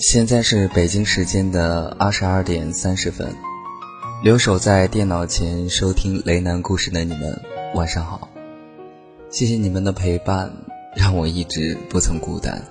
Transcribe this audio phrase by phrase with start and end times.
[0.00, 3.34] 现在是北京时间的二十二点三十分。
[4.22, 7.40] 留守在电脑前收听雷南故事的你们，
[7.74, 8.28] 晚上好。
[9.28, 10.52] 谢谢你们的陪伴，
[10.94, 12.62] 让我一直不曾孤单。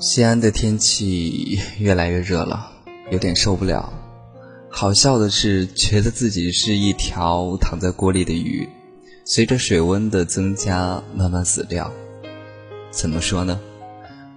[0.00, 2.68] 西安的天气越来越热了，
[3.12, 3.92] 有点受不了。
[4.68, 8.68] 好笑的是，觉得自己是一条躺在锅里的鱼，
[9.24, 11.88] 随着水温的增加慢慢死掉。
[12.90, 13.60] 怎么说呢？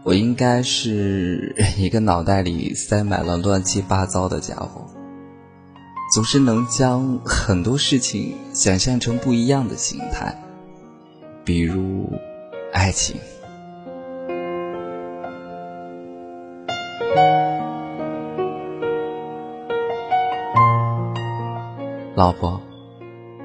[0.10, 4.88] 我应该是 一个脑袋里塞满了乱七八糟的家伙，
[6.12, 10.36] 总是能将很多事情想象成不一样的形态，
[11.46, 12.12] 比如
[12.74, 13.18] 爱情。
[22.16, 22.60] 老婆，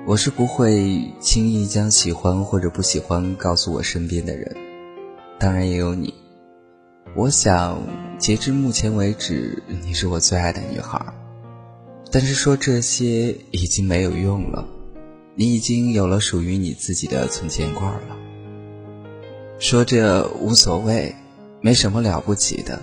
[0.06, 4.56] 我是不会轻易将喜欢或者不喜欢告诉我身边的人，
[5.38, 6.23] 当然也有你。
[7.16, 7.78] 我想，
[8.18, 11.00] 截至目前为止，你是我最爱的女孩。
[12.10, 14.66] 但是说这些已经没有用了，
[15.36, 18.16] 你已经有了属于你自己的存钱罐了。
[19.60, 21.14] 说这无所谓，
[21.60, 22.82] 没什么了不起的，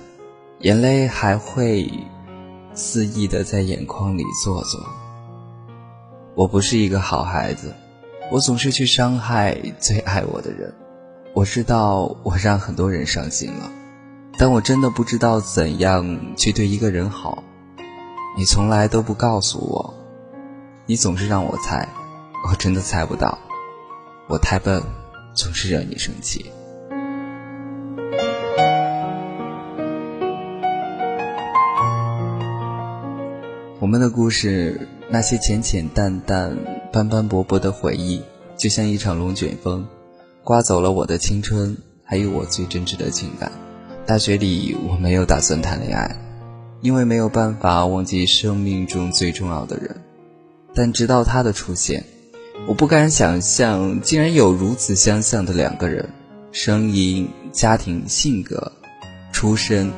[0.59, 1.91] 眼泪还会
[2.73, 4.79] 肆意的在眼眶里做作。
[6.35, 7.73] 我不是一个好孩子，
[8.31, 10.73] 我总是去伤害最爱我的人。
[11.33, 13.69] 我知道我让很多人伤心了。
[14.41, 17.43] 但我真的不知道怎样去对一个人好，
[18.35, 19.93] 你从来都不告诉我，
[20.87, 21.87] 你总是让我猜，
[22.49, 23.37] 我真的猜不到，
[24.27, 24.81] 我太笨，
[25.35, 26.51] 总是惹你生气。
[33.79, 36.57] 我们的故事，那些浅浅淡淡、
[36.91, 38.23] 斑斑驳驳的回忆，
[38.57, 39.85] 就像一场龙卷风，
[40.43, 43.51] 刮走了我的青春，还有我最真挚的情感。
[44.11, 46.17] 大学里我没有打算谈恋爱，
[46.81, 49.95] 因为没有办法忘记生命中最重要的人。
[50.75, 52.03] 但直到他的出现，
[52.67, 56.09] 我不敢想象竟然有如此相像的两个人，
[56.51, 58.69] 声音、家庭、性格、
[59.31, 59.89] 出身。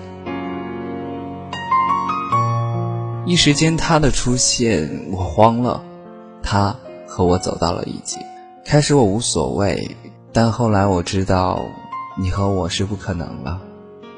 [3.26, 5.84] 一时间他的出现，我慌了。
[6.44, 6.76] 他
[7.08, 8.20] 和我走到了一起。
[8.64, 9.90] 开始我无所谓，
[10.32, 11.66] 但后来我知道，
[12.16, 13.60] 你和我是不可能了。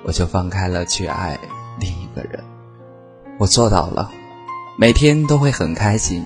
[0.06, 1.38] 我就放开了去爱
[1.80, 2.44] 另一个人，
[3.40, 4.12] 我做到了，
[4.78, 6.24] 每天都会很开心。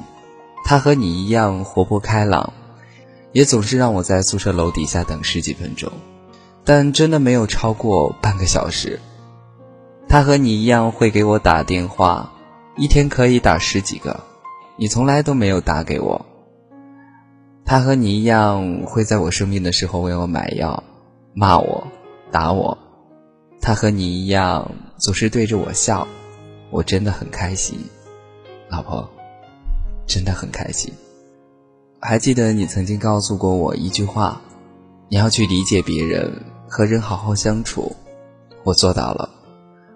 [0.66, 2.52] 他和你一样活泼开朗，
[3.32, 5.90] 也总是让我在宿舍楼底下等十几分钟，
[6.66, 9.00] 但真的没有超过半个小时。
[10.10, 12.34] 他和你一样会给我打电话，
[12.76, 14.20] 一天可以打十几个，
[14.76, 16.26] 你从来都没有打给我。
[17.64, 20.84] 他和你一样会在我生病的时候为我买药，
[21.34, 21.88] 骂我，
[22.30, 22.78] 打我。
[23.62, 26.08] 他和你一样，总是对着我笑，
[26.72, 27.78] 我真的很开心，
[28.70, 29.10] 老婆，
[30.08, 30.94] 真的很开心。
[32.00, 34.42] 还记得你曾经告诉过我一句话，
[35.10, 36.32] 你要去理解别人，
[36.68, 37.96] 和人好好相处。
[38.64, 39.30] 我做到了，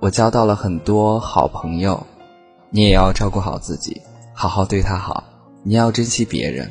[0.02, 2.06] 我交到了很多好朋友。
[2.70, 4.02] 你也要照顾好自己，
[4.34, 5.24] 好好对他好，
[5.64, 6.70] 你要珍惜别人。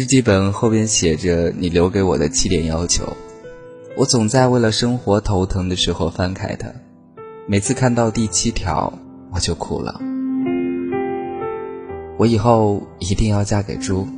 [0.00, 3.14] 日记本后边写着你留给我的七点要求，
[3.98, 6.72] 我总在为了生活头疼的时候翻开它，
[7.46, 8.90] 每次看到第七条
[9.30, 10.00] 我就哭了。
[12.16, 14.08] 我以后一定要嫁给猪。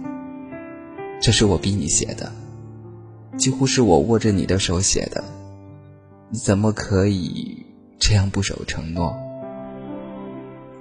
[1.21, 2.31] 这是我逼你写的，
[3.37, 5.25] 几乎是我握着你的手写的，
[6.31, 7.67] 你怎么可以
[7.99, 9.13] 这样不守承诺？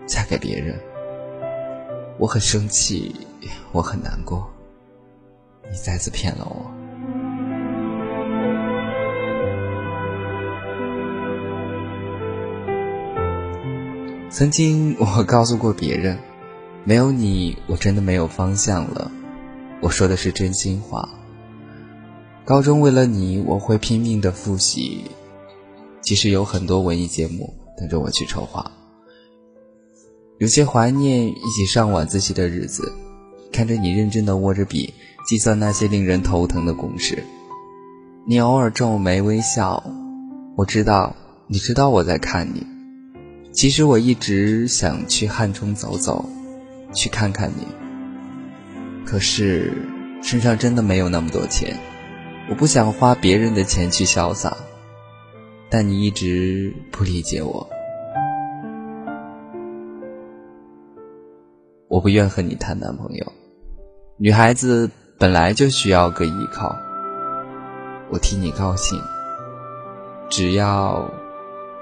[0.06, 0.80] 嫁给别人，
[2.20, 3.16] 我很生气，
[3.72, 4.48] 我很难过。
[5.70, 6.72] 你再次骗了我。
[14.30, 16.18] 曾经我告诉过别人，
[16.86, 19.12] 没有你，我真的没有方向了。
[19.82, 21.10] 我说的是真心话。
[22.46, 25.04] 高中为了你，我会拼命的复习。
[26.02, 28.72] 其实有很多文艺节目等着我去筹划。
[30.40, 32.92] 有些怀念一起上晚自习的日子，
[33.52, 34.94] 看着你认真的握着笔。
[35.32, 37.24] 计算那些令人头疼的公式，
[38.28, 39.82] 你偶尔皱眉微笑，
[40.58, 41.16] 我知道，
[41.48, 42.68] 你知道我在看你。
[43.54, 46.30] 其实我一直想去汉中走走，
[46.94, 47.66] 去看看你。
[49.06, 49.72] 可是
[50.22, 51.78] 身上真的没有那么多钱，
[52.50, 54.58] 我不想花别人的钱去潇洒。
[55.70, 57.70] 但你一直不理解我，
[61.88, 63.32] 我不愿和你谈男朋友。
[64.18, 66.76] 女孩子本来就需要个依靠，
[68.10, 69.00] 我替你高兴。
[70.32, 71.08] 只要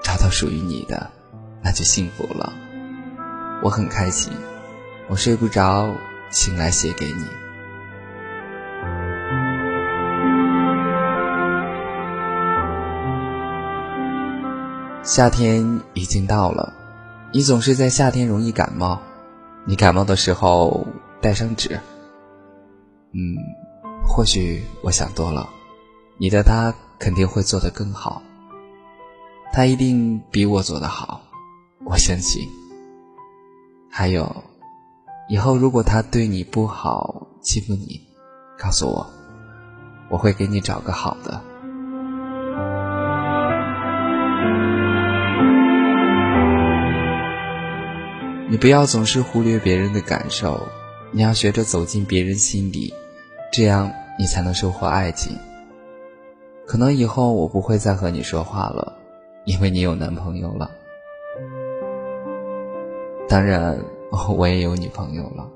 [0.02, 1.10] 找到属于你的，
[1.62, 2.52] 那就幸福了。
[3.62, 4.30] 我很开心，
[5.08, 5.88] 我睡不着，
[6.28, 7.24] 醒来写给你。
[15.02, 16.74] 夏天已经到了，
[17.32, 19.00] 你总是在夏天容易感冒。
[19.64, 20.86] 你感冒的时候
[21.22, 21.80] 带上纸。
[23.12, 23.36] 嗯，
[24.06, 25.48] 或许我想多了，
[26.16, 28.22] 你的他肯定会做得更好，
[29.52, 31.20] 他一定比我做得好，
[31.84, 32.46] 我相信。
[33.90, 34.44] 还有，
[35.28, 38.00] 以后如果他对你不好，欺负你，
[38.56, 39.04] 告诉我，
[40.08, 41.42] 我会给你找个好的。
[48.48, 50.60] 你不要总是忽略别人的感受，
[51.10, 52.94] 你要学着走进别人心里。
[53.50, 55.36] 这样你才能收获爱情。
[56.66, 58.96] 可能以后我不会再和你说话了，
[59.44, 60.70] 因为你有男朋友了。
[63.28, 63.78] 当然，
[64.36, 65.48] 我也有女朋友了。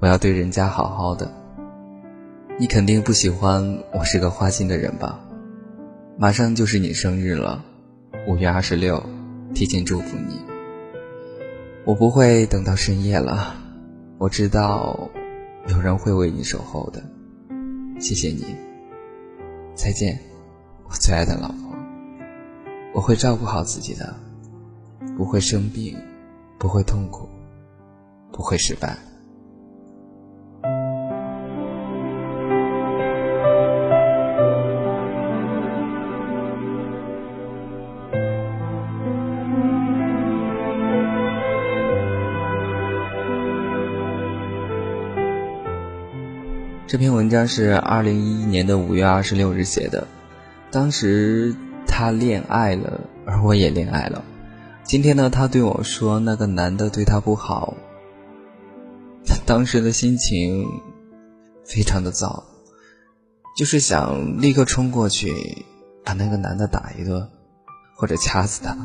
[0.00, 1.32] 我要对人家好好的。
[2.58, 5.18] 你肯定不喜欢我是个花心的人吧？
[6.18, 7.62] 马上就是你生日了，
[8.26, 9.02] 五月二十六，
[9.54, 10.40] 提前祝福你。
[11.84, 13.54] 我不会等到深夜了，
[14.18, 15.08] 我知道。
[15.68, 17.02] 有人会为你守候的，
[17.98, 18.56] 谢谢你。
[19.74, 20.18] 再见，
[20.88, 21.56] 我最爱的老婆。
[22.94, 24.14] 我会照顾好自己的，
[25.16, 25.98] 不会生病，
[26.56, 27.28] 不会痛苦，
[28.32, 28.96] 不会失败。
[46.88, 50.06] 这篇文章是二零一一年的五月二十六日写的，
[50.70, 51.52] 当时
[51.84, 54.24] 他恋爱了，而我也恋爱了。
[54.84, 57.74] 今天呢，他对我说那个男的对他不好，
[59.44, 60.64] 当时的心情
[61.64, 62.44] 非常的糟，
[63.56, 65.64] 就是想立刻冲过去
[66.04, 67.28] 把那个男的打一顿，
[67.96, 68.78] 或者掐死他。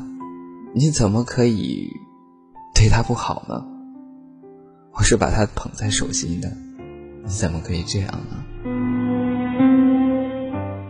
[0.74, 1.88] 你怎么可以
[2.74, 3.64] 对他不好呢？
[4.94, 6.52] 我是把他捧在手心的。
[7.24, 8.44] 你怎么可以这样呢？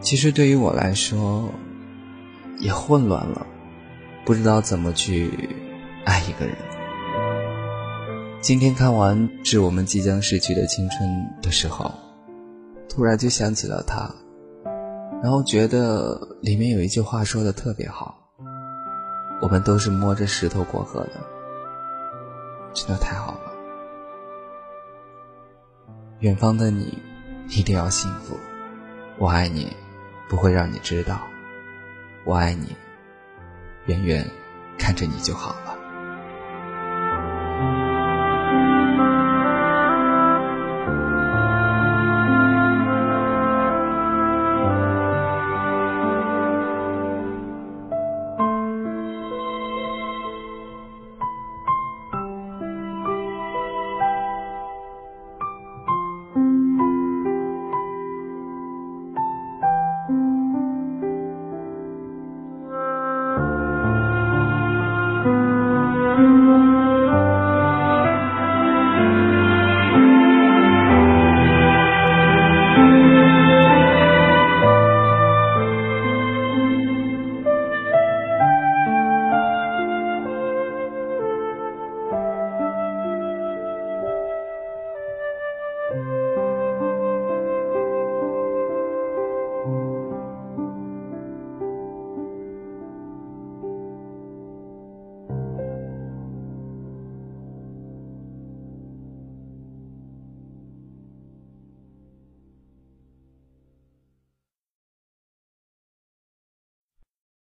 [0.01, 1.49] 其实对于我来说，
[2.59, 3.45] 也混乱了，
[4.25, 5.49] 不知道怎么去
[6.05, 6.55] 爱一个人。
[8.41, 11.07] 今天看完《致我们即将逝去的青春》
[11.43, 11.91] 的时候，
[12.89, 14.09] 突然就想起了他，
[15.21, 18.17] 然后觉得里面有一句话说的特别好
[19.43, 21.11] ：“我们都是摸着石头过河的。”
[22.73, 23.50] 真的太好了。
[26.21, 26.99] 远方的你，
[27.49, 28.37] 一定要幸福。
[29.17, 29.75] 我爱你，
[30.29, 31.19] 不会让你知道。
[32.25, 32.75] 我爱你，
[33.87, 34.29] 远远
[34.77, 35.70] 看着你就好了。